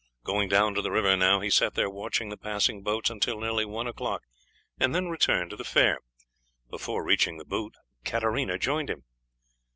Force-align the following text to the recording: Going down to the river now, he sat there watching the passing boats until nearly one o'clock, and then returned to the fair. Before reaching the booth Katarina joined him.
Going 0.23 0.49
down 0.49 0.73
to 0.73 0.81
the 0.81 0.89
river 0.89 1.15
now, 1.15 1.41
he 1.41 1.51
sat 1.51 1.75
there 1.75 1.87
watching 1.87 2.29
the 2.29 2.35
passing 2.35 2.81
boats 2.81 3.11
until 3.11 3.39
nearly 3.39 3.65
one 3.65 3.85
o'clock, 3.85 4.23
and 4.79 4.95
then 4.95 5.09
returned 5.09 5.51
to 5.51 5.55
the 5.55 5.63
fair. 5.63 5.99
Before 6.71 7.03
reaching 7.05 7.37
the 7.37 7.45
booth 7.45 7.75
Katarina 8.03 8.57
joined 8.57 8.89
him. 8.89 9.03